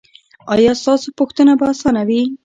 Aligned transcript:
ایا 0.53 0.73
ستاسو 0.81 1.07
پوښتنه 1.19 1.53
به 1.59 1.65
اسانه 1.73 2.01
وي؟ 2.07 2.21